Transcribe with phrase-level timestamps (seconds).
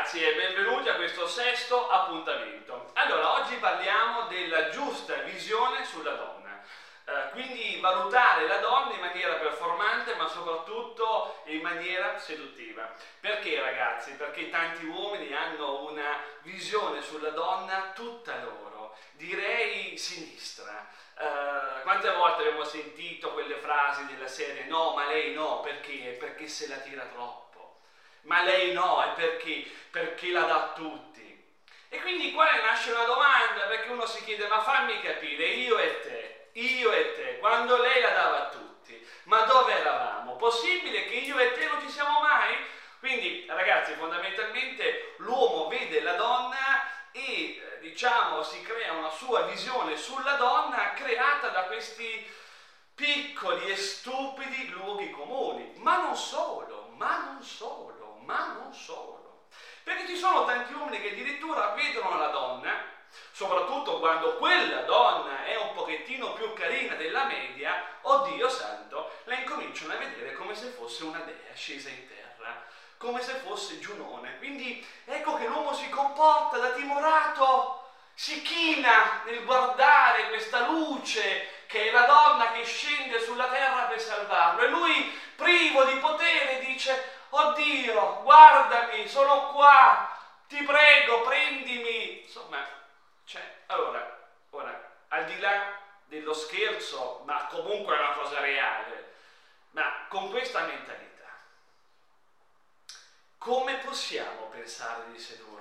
[0.00, 2.90] ragazzi e benvenuti a questo sesto appuntamento.
[2.94, 6.58] Allora, oggi parliamo della giusta visione sulla donna.
[7.04, 12.90] Eh, quindi valutare la donna in maniera performante ma soprattutto in maniera seduttiva.
[13.20, 14.12] Perché ragazzi?
[14.12, 20.88] Perché tanti uomini hanno una visione sulla donna tutta loro, direi sinistra.
[21.18, 26.16] Uh, quante volte abbiamo sentito quelle frasi della serie no, ma lei no, perché?
[26.18, 27.49] Perché se la tira troppo
[28.22, 31.08] ma lei no, è perché, perché la dà a tutti.
[31.88, 36.00] E quindi qua nasce una domanda, perché uno si chiede, ma fammi capire, io e
[36.00, 40.36] te, io e te, quando lei la dava a tutti, ma dove eravamo?
[40.36, 42.56] Possibile che io e te non ci siamo mai?
[43.00, 50.34] Quindi, ragazzi, fondamentalmente l'uomo vede la donna e diciamo si crea una sua visione sulla
[50.34, 52.30] donna creata da questi
[52.94, 59.46] piccoli e stupidi luoghi comuni, ma non solo, ma non solo ma non solo.
[59.82, 62.84] Perché ci sono tanti uomini che addirittura vedono la donna,
[63.32, 69.94] soprattutto quando quella donna è un pochettino più carina della media, oddio santo, la incominciano
[69.94, 72.64] a vedere come se fosse una dea scesa in terra,
[72.98, 74.38] come se fosse Giunone.
[74.38, 81.88] Quindi ecco che l'uomo si comporta da timorato, si china nel guardare questa luce che
[81.88, 87.19] è la donna che scende sulla terra per salvarlo e lui privo di potere dice
[87.48, 92.22] oddio, guardami, sono qua, ti prego, prendimi.
[92.22, 92.66] Insomma,
[93.24, 99.14] cioè, allora, ora, al di là dello scherzo, ma comunque è una cosa reale,
[99.70, 101.28] ma con questa mentalità,
[103.38, 105.60] come possiamo pensare di sedurre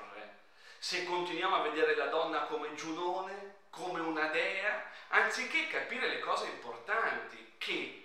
[0.80, 6.46] se continuiamo a vedere la donna come giunone, come una dea, anziché capire le cose
[6.46, 7.99] importanti che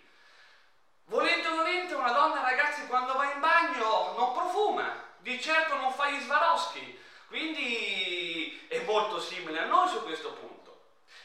[1.84, 6.20] Nolente, una donna, ragazzi, quando va in bagno non profuma, di certo non fa gli
[6.20, 10.80] Swarovski, quindi è molto simile a noi su questo punto.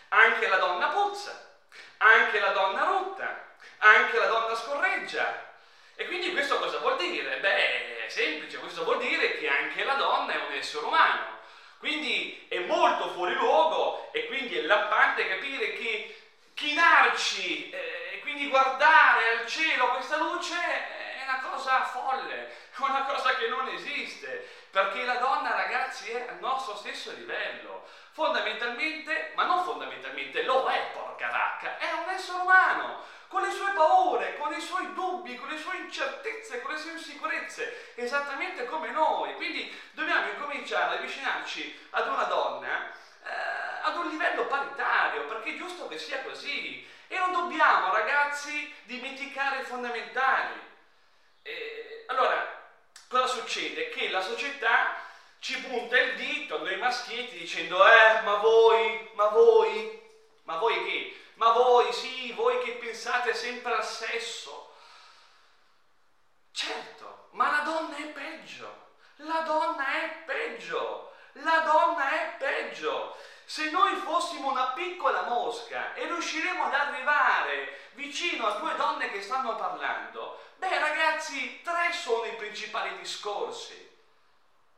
[0.10, 1.56] Anche la donna puzza,
[1.98, 5.48] anche la donna rotta, anche la donna scorreggia.
[5.96, 7.38] E quindi questo cosa vuol dire?
[7.38, 11.38] Beh, è semplice, questo vuol dire che anche la donna è un essere umano.
[11.78, 16.18] Quindi è molto fuori luogo e quindi è lampante capire che
[16.54, 17.99] chinarci eh,
[18.30, 23.68] quindi guardare al cielo questa luce è una cosa folle, è una cosa che non
[23.70, 27.88] esiste, perché la donna, ragazzi, è al nostro stesso livello.
[28.12, 33.72] Fondamentalmente, ma non fondamentalmente, lo è, porca vacca, è un essere umano, con le sue
[33.72, 38.92] paure, con i suoi dubbi, con le sue incertezze, con le sue insicurezze, esattamente come
[38.92, 39.34] noi.
[39.36, 42.92] Quindi dobbiamo incominciare ad avvicinarci ad una donna
[43.24, 46.88] eh, ad un livello paritario, perché è giusto che sia così.
[47.12, 50.60] E non dobbiamo, ragazzi, dimenticare i fondamentali.
[51.44, 52.60] Eh, allora,
[53.08, 53.90] cosa succede?
[53.90, 54.96] Che la società
[55.38, 60.02] ci punta il dito a noi maschietti dicendo, eh, ma voi, ma voi,
[60.44, 61.22] ma voi che?
[61.36, 64.74] Ma voi, sì, voi che pensate sempre al sesso.
[66.52, 68.88] Certo, ma la donna è peggio.
[69.18, 71.14] La donna è peggio.
[71.34, 73.16] La donna è peggio.
[73.50, 79.24] Se noi fossimo una piccola mosca e riusciremo ad arrivare vicino a due donne che
[79.24, 83.90] stanno parlando, beh ragazzi, tre sono i principali discorsi.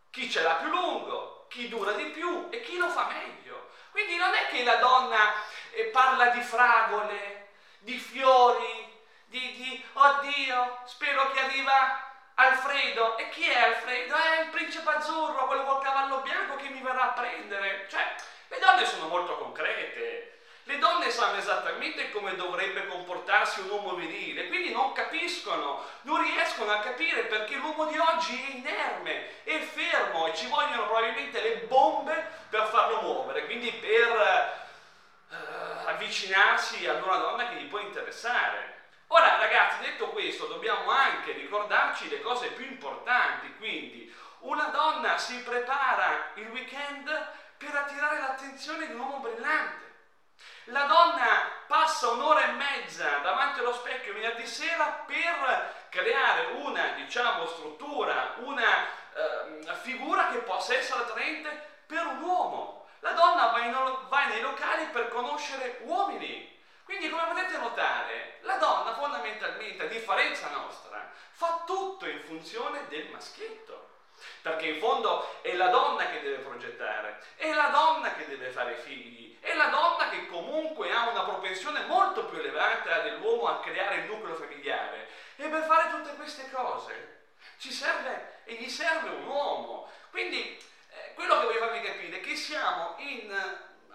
[0.09, 3.71] Chi ce l'ha più lungo, chi dura di più e chi lo fa meglio.
[3.91, 5.33] Quindi non è che la donna
[5.71, 7.49] eh, parla di fragole,
[7.79, 8.89] di fiori,
[9.25, 13.17] di, di oddio, spero che arriva Alfredo.
[13.17, 14.15] E chi è Alfredo?
[14.15, 17.87] È il principe azzurro, quello col cavallo bianco che mi verrà a prendere.
[17.89, 18.15] Cioè,
[18.81, 24.71] donne sono molto concrete, le donne sanno esattamente come dovrebbe comportarsi un uomo virile, quindi
[24.71, 30.35] non capiscono, non riescono a capire perché l'uomo di oggi è inerme, è fermo e
[30.35, 34.63] ci vogliono probabilmente le bombe per farlo muovere, quindi per
[35.29, 38.79] uh, avvicinarsi ad una donna che gli può interessare.
[39.07, 45.37] Ora ragazzi, detto questo, dobbiamo anche ricordarci le cose più importanti, quindi una donna si
[45.43, 49.89] prepara il weekend per attirare l'attenzione di un uomo brillante.
[50.65, 57.45] La donna passa un'ora e mezza davanti allo specchio venerdì sera per creare una, diciamo,
[57.45, 62.87] struttura, una eh, figura che possa essere attraente per un uomo.
[63.01, 66.49] La donna va, in, va nei locali per conoscere uomini.
[66.83, 73.07] Quindi, come potete notare, la donna fondamentalmente, a differenza nostra, fa tutto in funzione del
[73.09, 73.90] maschietto
[74.41, 78.75] perché in fondo è la donna che deve progettare, è la donna che deve fare
[78.75, 83.95] figli, è la donna che comunque ha una propensione molto più elevata dell'uomo a creare
[83.97, 85.07] il nucleo familiare.
[85.35, 87.23] E per fare tutte queste cose
[87.57, 89.89] ci serve e gli serve un uomo.
[90.09, 90.57] Quindi
[90.89, 93.33] eh, quello che voglio farvi capire è che siamo in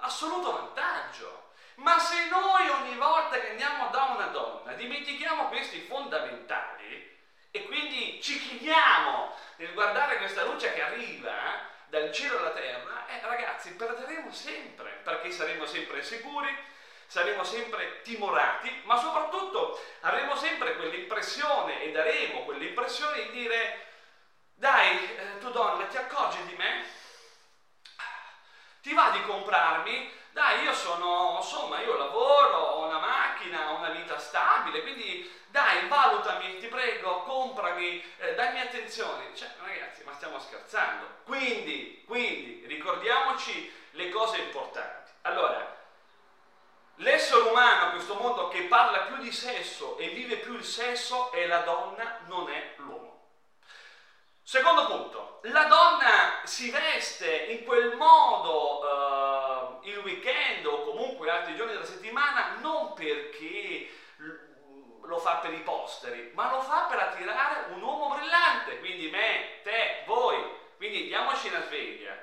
[0.00, 1.44] assoluto vantaggio.
[1.76, 7.14] Ma se noi ogni volta che andiamo da una donna dimentichiamo questi fondamentali
[7.50, 11.58] e quindi ci chiediamo nel guardare questa luce che arriva eh,
[11.88, 16.54] dal cielo alla terra, eh, ragazzi, perderemo sempre, perché saremo sempre insicuri,
[17.06, 23.86] saremo sempre timorati, ma soprattutto avremo sempre quell'impressione e daremo quell'impressione di dire
[24.54, 26.84] dai, eh, tu donna, ti accorgi di me?
[28.80, 30.12] Ti va di comprarmi?
[30.30, 35.88] Dai, io sono, insomma, io lavoro, ho una macchina, ho una vita stabile, quindi dai,
[35.88, 36.75] valutami, ti prego,
[37.56, 39.34] comprami, eh, dammi attenzione.
[39.34, 41.06] Cioè, ragazzi, ma stiamo scherzando.
[41.24, 45.10] Quindi, quindi, ricordiamoci le cose importanti.
[45.22, 45.74] Allora,
[46.96, 51.32] l'essere umano a questo mondo che parla più di sesso e vive più il sesso
[51.32, 53.04] è la donna, non è l'uomo.
[54.42, 61.56] Secondo punto, la donna si veste in quel modo uh, il weekend o comunque altri
[61.56, 62.92] giorni della settimana non lo
[65.26, 70.04] fa per i posteri, ma lo fa per attirare un uomo brillante, quindi me, te,
[70.06, 70.40] voi.
[70.76, 72.16] Quindi diamoci una sveglia.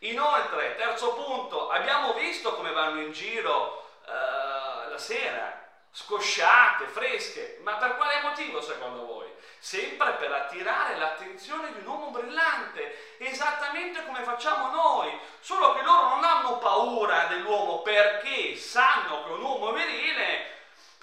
[0.00, 7.74] Inoltre, terzo punto, abbiamo visto come vanno in giro uh, la sera, scosciate, fresche, ma
[7.74, 9.26] per quale motivo secondo voi?
[9.60, 16.10] sempre per attirare l'attenzione di un uomo brillante, esattamente come facciamo noi, solo che loro
[16.10, 20.58] non hanno paura dell'uomo perché sanno che un uomo virile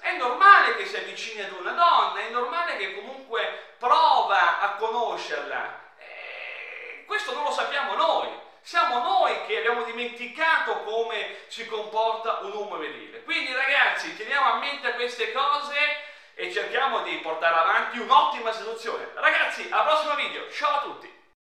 [0.06, 5.80] è normale che si avvicini ad una donna, è normale che comunque prova a conoscerla.
[5.98, 8.44] E questo non lo sappiamo noi.
[8.62, 13.24] Siamo noi che abbiamo dimenticato come si comporta un uomo virile.
[13.24, 15.76] Quindi ragazzi, teniamo a mente queste cose
[16.34, 19.10] e cerchiamo di portare avanti un'ottima seduzione.
[19.14, 21.15] Ragazzi, al prossimo video, ciao a tutti!